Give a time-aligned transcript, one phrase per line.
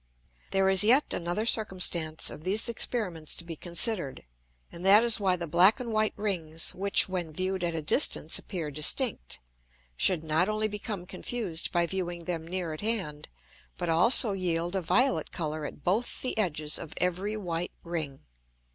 [0.49, 4.23] There is yet another circumstance of these Experiments to be consider'd,
[4.71, 8.39] and that is why the black and white Rings which when view'd at a distance
[8.39, 9.39] appear distinct,
[9.95, 13.29] should not only become confused by viewing them near at hand,
[13.77, 18.21] but also yield a violet Colour at both the edges of every white Ring.